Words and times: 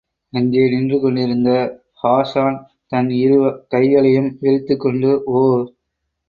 அங்கே 0.33 0.69
நின்று 0.69 0.97
கொண்டிருந்த 0.99 1.49
ஹாஸான், 2.03 2.57
தன் 2.87 3.09
இரு 3.17 3.37
கைகளையும் 3.67 4.31
விரித்துக்கொண்டு, 4.39 5.11
ஓ! 5.33 5.43